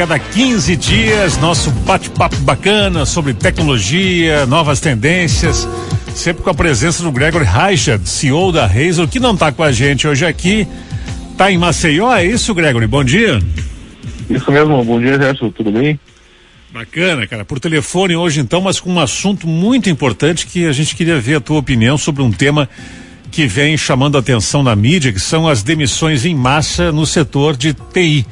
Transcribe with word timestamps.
cada 0.00 0.18
15 0.18 0.76
dias, 0.76 1.36
nosso 1.36 1.70
bate-papo 1.70 2.36
bacana 2.36 3.04
sobre 3.04 3.34
tecnologia, 3.34 4.46
novas 4.46 4.80
tendências, 4.80 5.68
sempre 6.14 6.42
com 6.42 6.48
a 6.48 6.54
presença 6.54 7.02
do 7.02 7.12
Gregory 7.12 7.44
Reichard, 7.44 8.08
CEO 8.08 8.50
da 8.50 8.64
Razer, 8.64 9.06
que 9.08 9.20
não 9.20 9.34
está 9.34 9.52
com 9.52 9.62
a 9.62 9.70
gente 9.70 10.08
hoje 10.08 10.24
aqui, 10.24 10.66
está 11.32 11.52
em 11.52 11.58
Maceió, 11.58 12.10
é 12.16 12.24
isso, 12.24 12.54
Gregory? 12.54 12.86
Bom 12.86 13.04
dia. 13.04 13.40
Isso 14.30 14.50
mesmo, 14.50 14.82
bom 14.82 14.98
dia, 14.98 15.18
Gerson, 15.18 15.50
tudo 15.50 15.70
bem? 15.70 16.00
Bacana, 16.72 17.26
cara. 17.26 17.44
Por 17.44 17.60
telefone 17.60 18.16
hoje 18.16 18.40
então, 18.40 18.62
mas 18.62 18.80
com 18.80 18.90
um 18.90 19.00
assunto 19.00 19.46
muito 19.46 19.90
importante 19.90 20.46
que 20.46 20.64
a 20.64 20.72
gente 20.72 20.96
queria 20.96 21.20
ver 21.20 21.34
a 21.34 21.40
tua 21.40 21.58
opinião 21.58 21.98
sobre 21.98 22.22
um 22.22 22.32
tema 22.32 22.66
que 23.30 23.46
vem 23.46 23.76
chamando 23.76 24.16
a 24.16 24.20
atenção 24.20 24.62
na 24.62 24.74
mídia, 24.74 25.12
que 25.12 25.20
são 25.20 25.46
as 25.46 25.62
demissões 25.62 26.24
em 26.24 26.34
massa 26.34 26.90
no 26.90 27.04
setor 27.04 27.54
de 27.54 27.74
TI. 27.74 28.24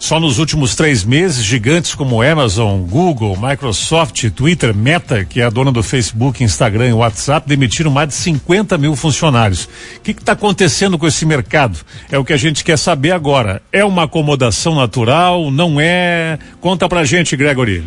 Só 0.00 0.20
nos 0.20 0.38
últimos 0.38 0.76
três 0.76 1.04
meses, 1.04 1.44
gigantes 1.44 1.94
como 1.94 2.22
Amazon, 2.22 2.80
Google, 2.82 3.36
Microsoft, 3.36 4.30
Twitter, 4.30 4.74
Meta, 4.74 5.24
que 5.24 5.40
é 5.40 5.44
a 5.44 5.50
dona 5.50 5.72
do 5.72 5.82
Facebook, 5.82 6.42
Instagram 6.42 6.88
e 6.88 6.92
WhatsApp, 6.92 7.48
demitiram 7.48 7.90
mais 7.90 8.08
de 8.08 8.14
50 8.14 8.78
mil 8.78 8.94
funcionários. 8.94 9.64
O 9.64 10.00
que 10.02 10.12
está 10.12 10.32
acontecendo 10.32 10.96
com 10.96 11.06
esse 11.06 11.26
mercado? 11.26 11.78
É 12.10 12.16
o 12.16 12.24
que 12.24 12.32
a 12.32 12.36
gente 12.36 12.64
quer 12.64 12.78
saber 12.78 13.10
agora. 13.10 13.60
É 13.72 13.84
uma 13.84 14.04
acomodação 14.04 14.74
natural? 14.74 15.50
Não 15.50 15.80
é? 15.80 16.38
Conta 16.60 16.88
pra 16.88 17.04
gente, 17.04 17.36
Gregory. 17.36 17.84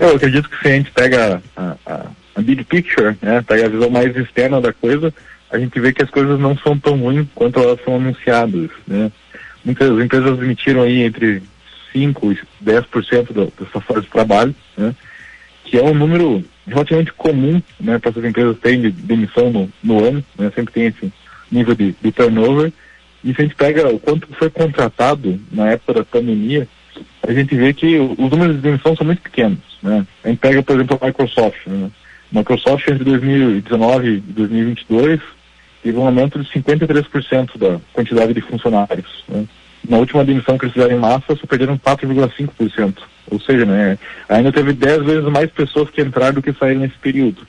Eu 0.00 0.16
acredito 0.16 0.48
que 0.50 0.58
se 0.60 0.68
a 0.68 0.72
gente 0.72 0.90
pega 0.90 1.40
a, 1.56 1.76
a, 1.86 2.06
a 2.34 2.42
big 2.42 2.64
picture, 2.64 3.16
né, 3.22 3.42
pega 3.46 3.66
a 3.66 3.68
visão 3.68 3.88
mais 3.90 4.14
externa 4.16 4.60
da 4.60 4.72
coisa, 4.72 5.14
a 5.50 5.58
gente 5.58 5.78
vê 5.78 5.92
que 5.92 6.02
as 6.02 6.10
coisas 6.10 6.38
não 6.40 6.56
são 6.58 6.76
tão 6.76 6.98
ruins 6.98 7.28
quanto 7.32 7.60
elas 7.60 7.78
são 7.84 7.94
anunciadas, 7.94 8.70
né? 8.86 9.10
Muitas 9.64 9.90
empresas 9.98 10.38
emitiram 10.38 10.82
aí 10.82 11.02
entre 11.02 11.42
5% 11.94 12.38
e 12.60 12.64
10% 12.64 13.32
da, 13.32 13.66
sua 13.70 13.80
força 13.80 14.02
de 14.02 14.08
trabalho, 14.08 14.54
né? 14.76 14.94
que 15.64 15.78
é 15.78 15.82
um 15.82 15.94
número 15.94 16.44
relativamente 16.66 17.12
comum 17.12 17.62
né, 17.80 17.98
para 17.98 18.10
essas 18.10 18.24
empresas 18.24 18.58
terem 18.58 18.82
de 18.82 18.90
demissão 18.90 19.50
no, 19.50 19.70
no 19.82 20.04
ano, 20.04 20.24
né? 20.38 20.50
sempre 20.54 20.74
tem 20.74 20.86
esse 20.86 21.12
nível 21.50 21.74
de, 21.74 21.94
de 22.00 22.12
turnover. 22.12 22.72
E 23.22 23.32
se 23.32 23.40
a 23.40 23.44
gente 23.44 23.54
pega 23.54 23.88
o 23.88 23.98
quanto 23.98 24.28
foi 24.34 24.50
contratado 24.50 25.40
na 25.50 25.70
época 25.70 25.94
da 25.94 26.04
pandemia, 26.04 26.68
a 27.26 27.32
gente 27.32 27.54
vê 27.54 27.72
que 27.72 27.98
os 27.98 28.30
números 28.30 28.56
de 28.56 28.62
demissão 28.62 28.94
são 28.94 29.06
muito 29.06 29.22
pequenos. 29.22 29.58
Né? 29.82 30.06
A 30.22 30.28
gente 30.28 30.38
pega, 30.38 30.62
por 30.62 30.74
exemplo, 30.74 30.98
a 31.00 31.06
Microsoft. 31.06 31.66
Né? 31.66 31.90
Microsoft 32.30 32.86
entre 32.88 33.04
2019 33.04 34.08
e 34.08 34.20
2022 34.20 35.20
teve 35.84 35.98
um 35.98 36.06
aumento 36.06 36.42
de 36.42 36.48
53% 36.50 37.58
da 37.58 37.78
quantidade 37.92 38.32
de 38.32 38.40
funcionários. 38.40 39.22
Né? 39.28 39.44
Na 39.86 39.98
última 39.98 40.24
demissão 40.24 40.56
que 40.56 40.64
eles 40.64 40.72
fizeram 40.72 40.96
em 40.96 40.98
massa, 40.98 41.36
só 41.36 41.46
perderam 41.46 41.78
4,5%. 41.78 42.96
Ou 43.30 43.38
seja, 43.38 43.66
né, 43.66 43.98
ainda 44.28 44.50
teve 44.50 44.72
10 44.72 45.04
vezes 45.04 45.24
mais 45.24 45.50
pessoas 45.50 45.90
que 45.90 46.00
entraram 46.00 46.34
do 46.34 46.42
que 46.42 46.54
saíram 46.54 46.80
nesse 46.80 46.96
período. 46.96 47.46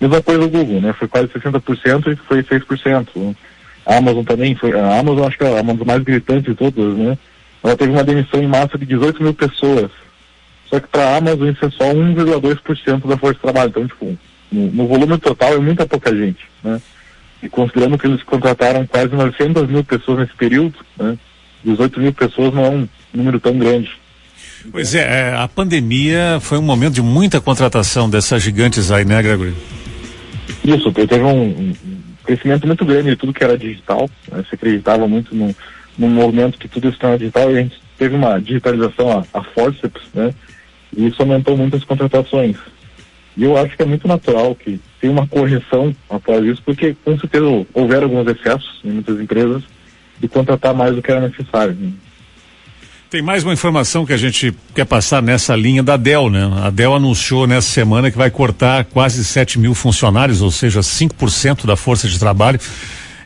Mesma 0.00 0.22
coisa 0.22 0.44
o 0.44 0.48
Google, 0.48 0.80
né? 0.80 0.92
Foi 0.92 1.08
quase 1.08 1.28
60% 1.28 2.12
e 2.12 2.16
foi 2.16 2.42
6%. 2.42 3.36
A 3.84 3.96
Amazon 3.96 4.24
também, 4.24 4.54
foi, 4.54 4.72
a 4.78 4.98
Amazon 4.98 5.26
acho 5.26 5.36
que 5.36 5.44
é 5.44 5.60
uma 5.60 5.74
das 5.74 5.86
mais 5.86 6.02
gritantes 6.02 6.44
de 6.44 6.54
todas, 6.54 6.96
né? 6.96 7.18
Ela 7.62 7.76
teve 7.76 7.90
uma 7.90 8.04
demissão 8.04 8.40
em 8.40 8.46
massa 8.46 8.78
de 8.78 8.86
18 8.86 9.22
mil 9.22 9.34
pessoas. 9.34 9.90
Só 10.66 10.78
que 10.78 10.86
para 10.86 11.02
a 11.02 11.16
Amazon 11.16 11.48
isso 11.48 11.64
é 11.64 11.70
só 11.70 11.92
1,2% 11.92 13.08
da 13.08 13.16
força 13.18 13.34
de 13.34 13.40
trabalho. 13.40 13.70
Então, 13.70 13.86
tipo, 13.86 14.16
no, 14.52 14.66
no 14.72 14.86
volume 14.86 15.18
total 15.18 15.54
é 15.54 15.58
muita 15.58 15.86
pouca 15.86 16.14
gente, 16.14 16.46
né? 16.62 16.80
E 17.42 17.48
considerando 17.48 17.96
que 17.96 18.06
eles 18.06 18.22
contrataram 18.22 18.86
quase 18.86 19.14
900 19.14 19.68
mil 19.68 19.84
pessoas 19.84 20.20
nesse 20.20 20.34
período, 20.34 20.74
né, 20.96 21.16
18 21.64 22.00
mil 22.00 22.12
pessoas 22.12 22.52
não 22.52 22.64
é 22.64 22.70
um 22.70 22.88
número 23.14 23.38
tão 23.38 23.56
grande. 23.58 23.90
Pois 24.72 24.94
é, 24.94 25.30
é, 25.30 25.34
a 25.34 25.46
pandemia 25.46 26.38
foi 26.40 26.58
um 26.58 26.62
momento 26.62 26.94
de 26.94 27.02
muita 27.02 27.40
contratação 27.40 28.10
dessas 28.10 28.42
gigantes 28.42 28.90
aí, 28.90 29.04
né, 29.04 29.22
Gregory? 29.22 29.54
Isso, 30.64 30.90
teve 30.92 31.22
um, 31.22 31.42
um 31.42 31.74
crescimento 32.24 32.66
muito 32.66 32.84
grande 32.84 33.10
de 33.10 33.16
tudo 33.16 33.32
que 33.32 33.44
era 33.44 33.56
digital. 33.56 34.10
Né, 34.30 34.44
se 34.48 34.54
acreditava 34.54 35.06
muito 35.06 35.34
no, 35.34 35.54
no 35.96 36.08
movimento 36.08 36.58
que 36.58 36.68
tudo 36.68 36.88
estava 36.88 37.18
digital 37.18 37.50
e 37.50 37.58
a 37.58 37.62
gente 37.62 37.80
teve 37.96 38.14
uma 38.14 38.40
digitalização 38.40 39.10
a, 39.18 39.38
a 39.38 39.42
forceps, 39.42 40.02
né? 40.14 40.32
E 40.96 41.06
isso 41.06 41.20
aumentou 41.20 41.56
muito 41.56 41.76
as 41.76 41.84
contratações. 41.84 42.56
E 43.38 43.44
eu 43.44 43.56
acho 43.56 43.76
que 43.76 43.82
é 43.82 43.86
muito 43.86 44.08
natural 44.08 44.52
que 44.56 44.80
tenha 45.00 45.12
uma 45.12 45.24
correção 45.24 45.94
após 46.10 46.44
isso, 46.44 46.60
porque 46.64 46.96
com 47.04 47.16
certeza 47.16 47.46
houveram 47.72 48.08
alguns 48.08 48.26
excessos 48.26 48.80
em 48.84 48.90
muitas 48.90 49.20
empresas 49.20 49.62
de 50.18 50.26
contratar 50.26 50.74
mais 50.74 50.96
do 50.96 51.00
que 51.00 51.08
era 51.08 51.20
necessário. 51.20 51.72
Né? 51.72 51.92
Tem 53.08 53.22
mais 53.22 53.44
uma 53.44 53.52
informação 53.52 54.04
que 54.04 54.12
a 54.12 54.16
gente 54.16 54.52
quer 54.74 54.84
passar 54.84 55.22
nessa 55.22 55.54
linha 55.54 55.84
da 55.84 55.96
Dell, 55.96 56.28
né? 56.28 56.50
A 56.64 56.68
Dell 56.68 56.92
anunciou 56.92 57.46
nessa 57.46 57.68
semana 57.68 58.10
que 58.10 58.18
vai 58.18 58.28
cortar 58.28 58.84
quase 58.86 59.24
7 59.24 59.56
mil 59.60 59.72
funcionários, 59.72 60.42
ou 60.42 60.50
seja, 60.50 60.80
5% 60.80 61.64
da 61.64 61.76
força 61.76 62.08
de 62.08 62.18
trabalho, 62.18 62.58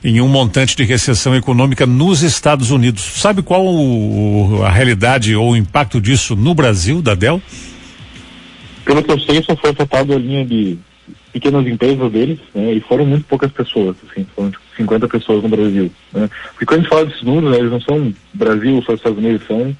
em 0.05 0.21
um 0.21 0.29
montante 0.29 0.77
de 0.77 0.85
recessão 0.85 1.35
econômica 1.35 1.87
nos 1.87 2.23
Estados 2.23 2.71
Unidos. 2.71 3.03
Sabe 3.03 3.43
qual 3.43 3.65
o, 3.65 4.63
a 4.63 4.71
realidade 4.71 5.35
ou 5.35 5.53
o 5.53 5.57
impacto 5.57 6.03
disso 6.03 6.37
no 6.37 6.55
Brasil, 6.55 7.01
da 7.01 7.15
Dell? 7.15 7.41
Pelo 8.85 9.03
que 9.03 9.11
eu 9.11 9.21
sei, 9.21 9.43
só 9.43 9.57
foi 9.57 9.71
afetado 9.71 10.13
a 10.13 10.19
linha 10.19 10.45
de 10.45 10.79
pequenas 11.33 11.67
empresas 11.67 12.13
deles, 12.13 12.39
né, 12.55 12.73
e 12.73 12.81
foram 12.81 13.07
muito 13.07 13.25
poucas 13.25 13.51
pessoas, 13.51 13.97
assim, 14.09 14.27
foram 14.37 14.51
tipo, 14.51 14.63
50 14.77 15.09
pessoas 15.09 15.43
no 15.43 15.49
Brasil. 15.49 15.91
Né. 16.13 16.29
Porque 16.51 16.67
quando 16.67 16.81
a 16.81 16.83
gente 16.83 16.91
fala 16.91 17.07
desses 17.07 17.23
números, 17.23 17.51
né, 17.51 17.59
eles 17.59 17.71
não 17.71 17.81
são 17.81 18.15
Brasil 18.35 18.83
só 18.83 18.93
Estados 18.93 19.19
Unidos, 19.19 19.47
são 19.47 19.75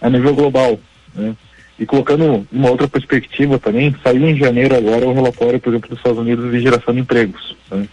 a 0.00 0.10
nível 0.10 0.34
global. 0.34 0.78
Né. 1.14 1.34
E 1.78 1.86
colocando 1.86 2.46
uma 2.52 2.70
outra 2.70 2.86
perspectiva 2.86 3.58
também, 3.58 3.94
saiu 4.02 4.28
em 4.28 4.36
janeiro 4.36 4.76
agora 4.76 5.06
o 5.06 5.14
relatório, 5.14 5.58
por 5.58 5.70
exemplo, 5.70 5.88
dos 5.88 5.98
Estados 5.98 6.18
Unidos 6.18 6.50
de 6.50 6.60
geração 6.60 6.92
de 6.92 7.00
empregos. 7.00 7.56
Né. 7.70 7.88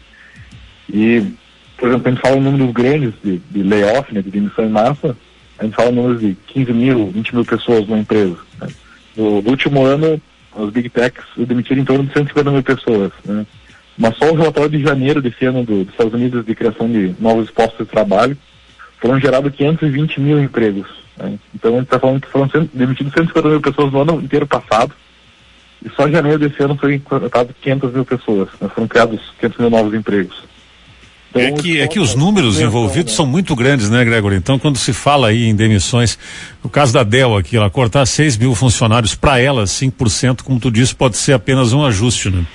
E, 0.91 1.23
por 1.77 1.87
exemplo, 1.87 2.07
a 2.07 2.11
gente 2.11 2.21
fala 2.21 2.35
em 2.35 2.41
números 2.41 2.73
grandes 2.73 3.13
de, 3.23 3.37
de 3.37 3.63
layoff, 3.63 4.13
né, 4.13 4.21
de 4.21 4.29
demissão 4.29 4.65
em 4.65 4.69
massa, 4.69 5.15
a 5.57 5.63
gente 5.63 5.75
fala 5.75 5.91
em 5.91 5.95
números 5.95 6.19
de 6.19 6.35
15 6.47 6.73
mil, 6.73 7.07
20 7.07 7.35
mil 7.35 7.45
pessoas 7.45 7.87
numa 7.87 7.99
empresa. 7.99 8.37
Né. 8.59 8.67
No, 9.15 9.41
no 9.41 9.49
último 9.49 9.85
ano, 9.85 10.21
as 10.57 10.69
big 10.71 10.89
techs 10.89 11.25
demitiram 11.37 11.81
em 11.81 11.85
torno 11.85 12.05
de 12.05 12.13
150 12.13 12.51
mil 12.51 12.63
pessoas. 12.63 13.11
Né? 13.23 13.45
Mas 13.97 14.15
só 14.17 14.31
o 14.31 14.35
relatório 14.35 14.69
de 14.69 14.81
janeiro 14.81 15.21
desse 15.21 15.45
ano 15.45 15.63
do, 15.63 15.83
dos 15.83 15.93
Estados 15.93 16.13
Unidos 16.13 16.45
de 16.45 16.55
criação 16.55 16.89
de 16.89 17.15
novos 17.19 17.49
postos 17.49 17.85
de 17.85 17.91
trabalho 17.91 18.37
foram 18.99 19.19
gerados 19.19 19.53
520 19.55 20.19
mil 20.19 20.41
empregos. 20.41 20.87
Né? 21.17 21.37
Então 21.53 21.71
a 21.71 21.77
gente 21.77 21.85
está 21.85 21.99
falando 21.99 22.21
que 22.21 22.27
foram 22.27 22.49
demitidos 22.73 23.13
150 23.13 23.49
mil 23.49 23.61
pessoas 23.61 23.91
no 23.91 24.01
ano 24.01 24.21
inteiro 24.21 24.47
passado. 24.47 24.93
E 25.83 25.89
só 25.89 26.07
em 26.07 26.11
janeiro 26.11 26.39
desse 26.39 26.61
ano 26.61 26.75
foi 26.75 26.97
contratado 26.99 27.53
500 27.61 27.93
mil 27.93 28.05
pessoas. 28.05 28.49
Né? 28.59 28.67
Foram 28.69 28.87
criados 28.87 29.21
500 29.39 29.59
mil 29.59 29.69
novos 29.69 29.93
empregos. 29.93 30.43
Então, 31.29 31.41
é 31.41 31.51
que, 31.51 31.81
é 31.81 31.87
que 31.87 31.99
os 31.99 32.15
números 32.15 32.59
envolvidos 32.59 33.13
são 33.13 33.25
muito 33.25 33.55
grandes, 33.55 33.89
né, 33.89 34.03
Gregory? 34.03 34.35
Então, 34.35 34.57
quando 34.57 34.77
se 34.77 34.93
fala 34.93 35.27
aí 35.27 35.45
em 35.45 35.55
demissões, 35.55 36.17
o 36.63 36.69
caso 36.69 36.93
da 36.93 37.03
Dell 37.03 37.35
aqui, 37.35 37.57
ela 37.57 37.69
cortar 37.69 38.05
6 38.05 38.37
mil 38.37 38.55
funcionários, 38.55 39.13
para 39.13 39.39
ela, 39.39 39.63
5%, 39.65 40.41
como 40.41 40.59
tu 40.59 40.71
disse, 40.71 40.95
pode 40.95 41.17
ser 41.17 41.33
apenas 41.33 41.73
um 41.73 41.85
ajuste, 41.85 42.29
né? 42.29 42.45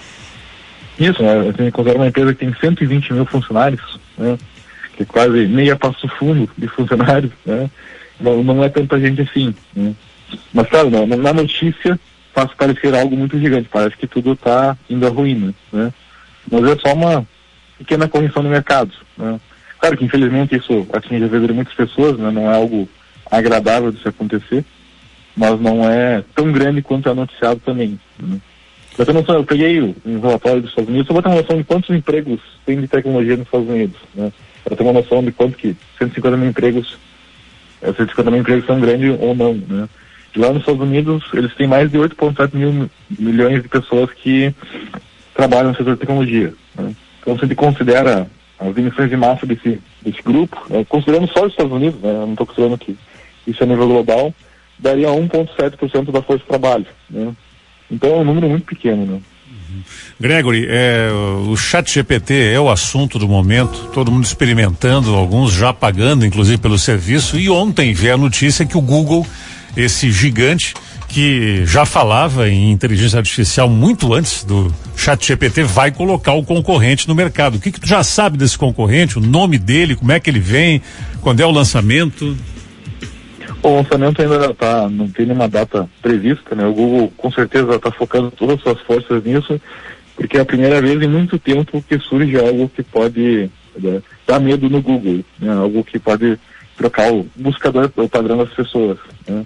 Isso, 0.99 1.23
né? 1.23 1.41
A 1.41 1.45
gente 1.45 1.71
considera 1.71 1.99
uma 1.99 2.09
empresa 2.09 2.33
que 2.35 2.45
tem 2.45 2.55
120 2.55 3.13
mil 3.13 3.27
funcionários, 3.27 4.01
né? 4.17 4.39
Que 4.97 5.05
quase 5.05 5.47
meia 5.47 5.77
passo 5.77 6.09
fundo 6.19 6.49
de 6.57 6.69
funcionários, 6.69 7.33
né? 7.45 7.71
Não, 8.21 8.43
não 8.43 8.65
é 8.65 8.69
tanta 8.69 8.99
gente 9.01 9.23
assim, 9.23 9.55
né? 9.75 9.95
Mas, 10.53 10.69
claro, 10.69 10.91
na, 10.91 11.17
na 11.17 11.33
notícia 11.33 11.99
faz 12.35 12.53
parecer 12.55 12.95
algo 12.95 13.17
muito 13.17 13.39
gigante, 13.39 13.69
parece 13.71 13.97
que 13.97 14.07
tudo 14.07 14.33
está 14.33 14.77
indo 14.89 15.07
à 15.07 15.11
ruína, 15.11 15.55
né? 15.73 15.93
Mas 16.51 16.65
é 16.65 16.77
só 16.77 16.95
uma 16.95 17.27
pequena 17.83 18.09
correção 18.09 18.43
no 18.43 18.49
mercado. 18.49 18.93
Né? 19.17 19.39
Claro 19.79 19.97
que 19.97 20.05
infelizmente 20.05 20.57
isso 20.57 20.87
atinge 20.93 21.25
a 21.25 21.29
vida 21.29 21.47
de 21.47 21.53
muitas 21.53 21.75
pessoas, 21.75 22.19
né? 22.19 22.31
não 22.31 22.51
é 22.51 22.55
algo 22.55 22.89
agradável 23.31 23.91
de 23.91 24.01
se 24.01 24.09
acontecer, 24.09 24.65
mas 25.37 25.61
não 25.61 25.89
é 25.89 26.23
tão 26.35 26.53
grande 26.53 26.83
quanto 26.83 27.09
é 27.09 27.15
noticiado 27.15 27.61
também. 27.65 27.99
Né? 28.19 28.41
Ter 28.97 29.13
noção, 29.13 29.37
eu 29.37 29.45
peguei 29.45 29.81
um 29.81 30.21
relatório 30.21 30.61
dos 30.61 30.71
Estados 30.71 30.91
Unidos 30.91 31.07
só 31.07 31.15
para 31.15 31.23
ter 31.23 31.29
uma 31.31 31.41
noção 31.41 31.57
de 31.57 31.65
quantos 31.65 31.91
empregos 31.91 32.41
tem 32.65 32.81
de 32.81 32.87
tecnologia 32.87 33.37
nos 33.37 33.47
Estados 33.47 33.69
Unidos. 33.69 33.97
Né? 34.15 34.33
Para 34.63 34.77
ter 34.77 34.83
uma 34.83 34.93
noção 34.93 35.25
de 35.25 35.33
quanto 35.33 35.57
que 35.57 35.75
150 35.99 36.37
mil 36.37 36.51
empregos, 36.51 36.99
150 37.83 38.31
mil 38.31 38.41
empregos 38.41 38.67
são 38.67 38.79
grandes 38.79 39.17
ou 39.19 39.35
não. 39.35 39.55
Né? 39.55 39.89
E 40.35 40.39
lá 40.39 40.51
nos 40.51 40.61
Estados 40.61 40.83
Unidos, 40.83 41.25
eles 41.33 41.55
têm 41.55 41.67
mais 41.67 41.91
de 41.91 41.99
8,7 41.99 42.55
mil 42.55 42.91
milhões 43.19 43.63
de 43.63 43.69
pessoas 43.69 44.11
que 44.13 44.55
trabalham 45.35 45.71
no 45.71 45.77
setor 45.77 45.95
de 45.95 46.01
tecnologia. 46.01 46.55
Né? 46.77 46.95
Então, 47.23 47.39
se 47.39 47.45
ele 47.45 47.55
considera 47.55 48.27
as 48.59 48.77
emissões 48.77 49.09
de 49.09 49.17
massa 49.17 49.47
desse, 49.47 49.81
desse 50.03 50.23
grupo, 50.23 50.61
né, 50.69 50.85
considerando 50.89 51.29
só 51.29 51.45
os 51.45 51.53
Estados 51.53 51.73
Unidos, 51.73 52.01
né, 52.01 52.13
não 52.13 52.33
estou 52.33 52.47
considerando 52.47 52.79
que 52.79 52.97
isso 53.47 53.63
é 53.63 53.67
nível 53.67 53.89
global, 53.89 54.35
daria 54.79 55.09
1,7% 55.09 56.11
da 56.11 56.23
força 56.23 56.43
de 56.43 56.49
trabalho. 56.49 56.87
Né? 57.09 57.33
Então 57.91 58.11
é 58.11 58.17
um 58.19 58.25
número 58.25 58.49
muito 58.49 58.67
pequeno. 58.67 59.07
Né? 59.07 59.21
Gregory, 60.21 60.67
é, 60.69 61.09
o 61.49 61.57
chat 61.57 61.93
GPT 61.93 62.53
é 62.53 62.61
o 62.61 62.71
assunto 62.71 63.19
do 63.19 63.29
momento, 63.29 63.91
todo 63.93 64.11
mundo 64.13 64.25
experimentando, 64.25 65.15
alguns 65.15 65.53
já 65.53 65.73
pagando, 65.73 66.27
inclusive 66.27 66.59
pelo 66.59 66.79
serviço, 66.79 67.39
e 67.39 67.49
ontem 67.49 67.93
veio 67.93 68.15
a 68.15 68.19
notícia 68.19 68.67
que 68.67 68.77
o 68.77 68.81
Google 68.81 69.27
esse 69.77 70.11
gigante 70.13 70.75
que 71.13 71.67
já 71.67 71.85
falava 71.85 72.49
em 72.49 72.73
inteligência 72.73 73.19
artificial 73.19 73.69
muito 73.69 74.15
antes 74.15 74.45
do 74.45 74.73
Chat 74.97 75.27
GPT 75.27 75.63
vai 75.63 75.93
colocar 75.93 76.33
o 76.33 76.43
concorrente 76.43 77.07
no 77.07 77.15
mercado. 77.15 77.57
O 77.57 77.61
que, 77.61 77.71
que 77.71 77.79
tu 77.79 77.87
já 77.87 78.03
sabe 78.03 78.39
desse 78.39 78.57
concorrente, 78.57 79.19
o 79.19 79.21
nome 79.21 79.59
dele, 79.59 79.95
como 79.95 80.11
é 80.11 80.19
que 80.19 80.31
ele 80.31 80.41
vem, 80.41 80.81
quando 81.21 81.41
é 81.41 81.45
o 81.45 81.51
lançamento? 81.51 82.35
O 83.63 83.77
lançamento 83.77 84.23
ainda 84.23 84.55
tá, 84.55 84.89
não 84.89 85.07
tem 85.07 85.27
nenhuma 85.27 85.49
data 85.49 85.87
prevista, 86.01 86.55
né? 86.55 86.67
O 86.67 86.73
Google 86.73 87.13
com 87.15 87.31
certeza 87.31 87.75
está 87.75 87.93
focando 87.93 88.31
todas 88.31 88.57
as 88.57 88.63
suas 88.63 88.81
forças 88.81 89.23
nisso, 89.23 89.61
porque 90.17 90.39
é 90.39 90.41
a 90.41 90.47
primeira 90.47 90.81
vez 90.81 91.01
em 91.03 91.09
muito 91.09 91.39
tempo 91.39 91.85
que 91.87 91.99
surge 91.99 92.39
algo 92.39 92.71
que 92.71 92.83
pode 92.83 93.51
né, 93.79 94.03
dar 94.27 94.41
medo 94.41 94.71
no 94.71 94.81
Google, 94.81 95.23
né? 95.39 95.53
Algo 95.53 95.85
que 95.85 95.99
pode 95.99 96.39
trocar 96.75 97.13
o 97.13 97.27
buscador, 97.37 97.91
o 97.97 98.09
padrão 98.09 98.39
das 98.39 98.51
pessoas, 98.55 98.97
né? 99.29 99.45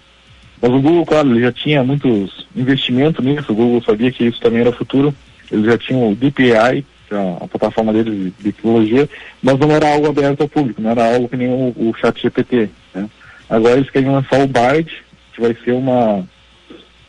Mas 0.60 0.70
o 0.72 0.80
Google, 0.80 1.04
claro, 1.04 1.30
ele 1.30 1.40
já 1.40 1.52
tinha 1.52 1.84
muitos 1.84 2.46
investimentos 2.54 3.24
nisso, 3.24 3.52
o 3.52 3.54
Google 3.54 3.82
sabia 3.82 4.10
que 4.10 4.24
isso 4.24 4.40
também 4.40 4.60
era 4.60 4.72
futuro, 4.72 5.14
eles 5.50 5.66
já 5.66 5.78
tinham 5.78 6.10
o 6.10 6.14
DPI, 6.14 6.84
que 7.08 7.14
é 7.14 7.36
a 7.40 7.46
plataforma 7.46 7.92
deles 7.92 8.32
de, 8.38 8.52
tecnologia, 8.52 9.08
mas 9.42 9.58
não 9.58 9.70
era 9.70 9.92
algo 9.92 10.08
aberto 10.08 10.40
ao 10.40 10.48
público, 10.48 10.80
não 10.80 10.90
era 10.90 11.14
algo 11.14 11.28
que 11.28 11.36
nem 11.36 11.48
o, 11.48 11.74
o 11.76 11.94
chat 11.94 12.20
GPT. 12.20 12.68
Né? 12.94 13.08
Agora 13.48 13.76
eles 13.76 13.90
querem 13.90 14.10
lançar 14.10 14.40
o 14.40 14.46
Bard, 14.46 14.90
que 15.34 15.40
vai 15.40 15.56
ser 15.64 15.72
uma, 15.72 16.26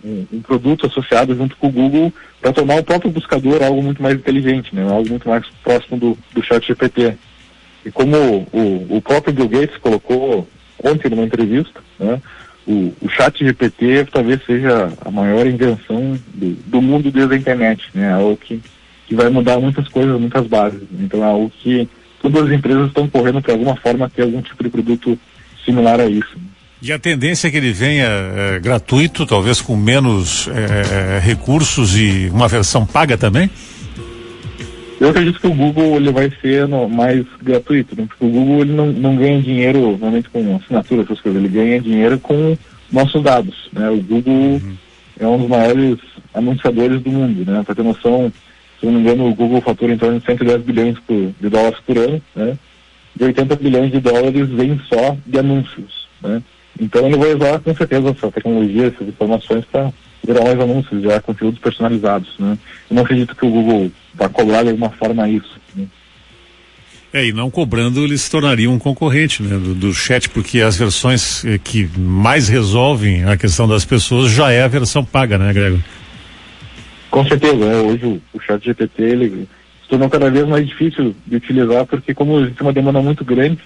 um, 0.04 0.26
um 0.34 0.42
produto 0.42 0.86
associado 0.86 1.36
junto 1.36 1.56
com 1.58 1.68
o 1.68 1.72
Google 1.72 2.14
para 2.40 2.54
tornar 2.54 2.80
o 2.80 2.84
próprio 2.84 3.12
buscador 3.12 3.64
algo 3.64 3.82
muito 3.82 4.04
mais 4.04 4.16
inteligente, 4.16 4.76
né? 4.76 4.84
algo 4.84 5.10
muito 5.10 5.28
mais 5.28 5.46
próximo 5.64 5.98
do, 5.98 6.18
do 6.34 6.44
chat 6.44 6.68
GPT. 6.68 7.18
E 7.86 7.92
como 7.92 8.48
o, 8.52 8.98
o 8.98 9.02
próprio 9.02 9.34
Bill 9.34 9.48
Gates 9.48 9.78
colocou 9.78 10.48
ontem 10.84 11.10
numa 11.10 11.24
entrevista, 11.24 11.82
né? 12.00 12.22
O, 12.68 12.94
o 13.02 13.10
chat 13.10 13.44
GPT 13.44 14.08
talvez 14.12 14.42
seja 14.46 14.92
a 15.04 15.10
maior 15.10 15.48
invenção 15.48 16.20
do, 16.34 16.50
do 16.66 16.82
mundo 16.82 17.10
desde 17.10 17.34
a 17.34 17.38
internet, 17.38 17.90
né? 17.94 18.14
Algo 18.14 18.36
que, 18.36 18.62
que 19.08 19.16
vai 19.16 19.30
mudar 19.30 19.60
muitas 19.60 19.88
coisas, 19.88 20.20
muitas 20.20 20.46
bases. 20.46 20.82
Então 21.00 21.24
é 21.24 21.28
algo 21.28 21.50
que 21.50 21.88
todas 22.22 22.44
as 22.44 22.52
empresas 22.52 22.88
estão 22.88 23.08
correndo 23.08 23.42
para 23.42 23.54
alguma 23.54 23.76
forma 23.78 24.10
ter 24.10 24.24
algum 24.24 24.42
tipo 24.42 24.62
de 24.62 24.70
produto 24.70 25.18
similar 25.64 26.00
a 26.02 26.06
isso. 26.06 26.38
E 26.82 26.92
a 26.92 27.00
tendência 27.00 27.48
é 27.48 27.52
que 27.52 27.58
ele 27.58 27.72
venha 27.72 28.06
é, 28.06 28.60
gratuito, 28.60 29.26
talvez 29.26 29.62
com 29.62 29.76
menos 29.76 30.48
é, 30.50 31.20
recursos 31.20 31.98
e 31.98 32.30
uma 32.32 32.48
versão 32.48 32.86
paga 32.86 33.18
também? 33.18 33.50
Eu 35.00 35.10
acredito 35.10 35.40
que 35.40 35.48
o 35.48 35.54
Google 35.54 35.98
ele 35.98 36.12
vai 36.12 36.32
ser 36.42 36.68
no, 36.68 36.90
mais 36.90 37.24
gratuito, 37.42 37.96
né? 37.96 38.06
porque 38.08 38.26
o 38.26 38.30
Google 38.30 38.62
ele 38.62 38.74
não, 38.74 38.88
não 38.88 39.16
ganha 39.16 39.42
dinheiro 39.42 39.80
normalmente 39.92 40.30
com 40.30 40.56
assinatura, 40.56 41.04
essas 41.04 41.22
coisas, 41.22 41.44
ele 41.44 41.54
ganha 41.54 41.80
dinheiro 41.80 42.20
com 42.20 42.58
nossos 42.92 43.22
dados. 43.22 43.70
Né? 43.72 43.90
O 43.90 44.02
Google 44.02 44.34
uhum. 44.34 44.78
é 45.20 45.28
um 45.28 45.38
dos 45.38 45.48
maiores 45.48 45.98
anunciadores 46.34 47.02
do 47.02 47.12
mundo. 47.12 47.50
Né? 47.50 47.62
Para 47.64 47.76
ter 47.76 47.84
noção, 47.84 48.32
se 48.80 48.86
não 48.86 48.94
me 48.94 49.02
engano, 49.02 49.28
o 49.28 49.36
Google 49.36 49.62
fatura 49.62 49.94
em 49.94 49.98
torno 49.98 50.20
de 50.20 50.26
110 50.26 50.64
bilhões 50.64 50.98
por, 51.06 51.32
de 51.40 51.50
dólares 51.50 51.80
por 51.86 51.98
ano, 51.98 52.22
né? 52.36 52.58
e 53.20 53.24
80 53.24 53.56
bilhões 53.56 53.92
de 53.92 54.00
dólares 54.00 54.50
vêm 54.50 54.80
só 54.90 55.16
de 55.26 55.38
anúncios. 55.38 56.08
Né? 56.24 56.42
Então 56.80 57.06
ele 57.06 57.18
vai 57.18 57.36
usar 57.36 57.60
com 57.60 57.76
certeza 57.76 58.10
essa 58.10 58.32
tecnologia, 58.32 58.88
essas 58.88 59.08
informações 59.08 59.64
para 59.66 59.92
gerar 60.26 60.44
mais 60.44 60.60
anúncios, 60.60 61.02
gerar 61.02 61.22
conteúdos 61.22 61.60
personalizados. 61.60 62.34
Né? 62.40 62.58
Eu 62.90 62.96
não 62.96 63.04
acredito 63.04 63.36
que 63.36 63.46
o 63.46 63.50
Google 63.50 63.92
vá 64.18 64.28
cobrar 64.28 64.64
de 64.64 64.70
alguma 64.70 64.90
forma 64.90 65.30
isso. 65.30 65.60
Né? 65.76 65.86
É, 67.14 67.26
e 67.26 67.32
não 67.32 67.50
cobrando, 67.50 68.04
ele 68.04 68.18
se 68.18 68.30
tornaria 68.30 68.70
um 68.70 68.78
concorrente 68.78 69.42
né, 69.42 69.58
do, 69.58 69.74
do, 69.74 69.94
chat, 69.94 70.30
porque 70.30 70.60
as 70.60 70.76
versões 70.76 71.46
eh, 71.46 71.58
que 71.58 71.90
mais 71.98 72.50
resolvem 72.50 73.24
a 73.24 73.38
questão 73.38 73.68
das 73.68 73.86
pessoas 73.86 74.30
já 74.30 74.52
é 74.52 74.64
a 74.64 74.68
versão 74.68 75.06
paga, 75.06 75.38
né, 75.38 75.54
Gregor? 75.54 75.80
Com 77.10 77.26
certeza, 77.26 77.56
né? 77.56 77.78
hoje 77.78 78.06
o, 78.06 78.22
o 78.34 78.42
chat 78.42 78.64
GPT 78.64 79.02
ele 79.02 79.48
se 79.84 79.90
tornou 79.90 80.10
cada 80.10 80.30
vez 80.30 80.46
mais 80.46 80.68
difícil 80.68 81.16
de 81.26 81.38
utilizar, 81.38 81.86
porque 81.86 82.14
como 82.14 82.42
existe 82.42 82.62
uma 82.62 82.74
demanda 82.74 83.02
muito 83.02 83.24
grande, 83.24 83.62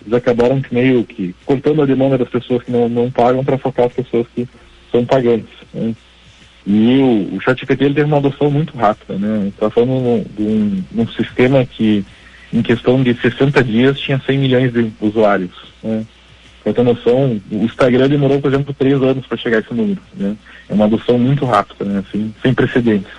eles 0.00 0.14
acabaram 0.14 0.62
meio 0.72 1.04
que 1.04 1.34
cortando 1.44 1.82
a 1.82 1.86
demanda 1.86 2.16
das 2.16 2.28
pessoas 2.28 2.62
que 2.62 2.72
não, 2.72 2.88
não 2.88 3.10
pagam 3.10 3.44
para 3.44 3.58
focar 3.58 3.86
as 3.86 3.92
pessoas 3.92 4.26
que 4.34 4.48
são 4.90 5.04
pagantes. 5.04 5.52
Né? 5.74 5.94
E 6.66 6.98
o, 6.98 7.36
o 7.36 7.40
ChatGPT 7.40 7.84
ele 7.84 7.94
teve 7.94 8.06
uma 8.06 8.16
adoção 8.16 8.50
muito 8.50 8.76
rápida, 8.76 9.16
né? 9.16 9.48
Está 9.48 9.70
falando 9.70 10.26
de 10.36 10.42
um, 10.42 10.84
um, 10.96 11.08
sistema 11.08 11.64
que, 11.64 12.04
em 12.52 12.60
questão 12.60 13.02
de 13.02 13.14
60 13.14 13.62
dias, 13.62 14.00
tinha 14.00 14.20
100 14.24 14.38
milhões 14.38 14.72
de 14.72 14.90
usuários. 15.00 15.52
Né? 15.82 16.04
Para 16.64 16.72
ter 16.72 16.82
noção, 16.82 17.40
o 17.52 17.64
Instagram 17.64 18.08
demorou, 18.08 18.40
por 18.40 18.52
exemplo, 18.52 18.74
três 18.74 19.00
anos 19.00 19.24
para 19.26 19.38
chegar 19.38 19.58
a 19.58 19.60
esse 19.60 19.72
número. 19.72 20.00
Né? 20.16 20.34
É 20.68 20.74
uma 20.74 20.86
adoção 20.86 21.16
muito 21.16 21.44
rápida, 21.44 21.84
né? 21.84 22.02
assim, 22.06 22.34
sem 22.42 22.52
precedentes. 22.52 23.12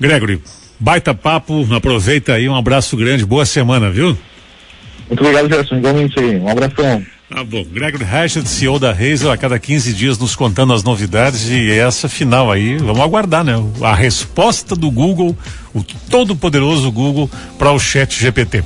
Gregory, 0.00 0.40
baita 0.80 1.12
papo, 1.12 1.66
aproveita 1.74 2.32
aí, 2.32 2.48
um 2.48 2.56
abraço 2.56 2.96
grande, 2.96 3.26
boa 3.26 3.44
semana, 3.44 3.90
viu? 3.90 4.16
Muito 5.08 5.20
obrigado, 5.20 5.48
Gerson. 5.48 5.76
Igualmente 5.76 6.18
aí. 6.18 6.36
Um 6.36 6.48
abração. 6.48 7.04
Tá 7.28 7.44
bom. 7.44 7.62
Gregory 7.62 8.04
Hatchett, 8.04 8.48
CEO 8.48 8.78
da 8.78 8.90
Hazel, 8.90 9.30
a 9.30 9.36
cada 9.36 9.58
15 9.58 9.92
dias 9.92 10.18
nos 10.18 10.34
contando 10.34 10.72
as 10.72 10.82
novidades 10.82 11.50
e 11.50 11.70
essa 11.70 12.08
final 12.08 12.50
aí, 12.50 12.78
vamos 12.78 13.00
aguardar, 13.02 13.44
né? 13.44 13.52
A 13.82 13.94
resposta 13.94 14.74
do 14.74 14.90
Google, 14.90 15.36
o 15.74 15.84
todo 16.08 16.34
poderoso 16.34 16.90
Google 16.90 17.30
para 17.58 17.70
o 17.70 17.78
chat 17.78 18.18
GPT. 18.18 18.64